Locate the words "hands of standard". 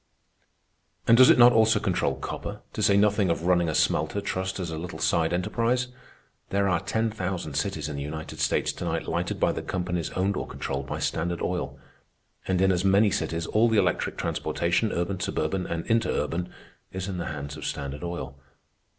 17.27-18.03